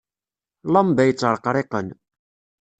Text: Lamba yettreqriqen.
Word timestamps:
Lamba 0.71 1.01
yettreqriqen. 1.07 1.87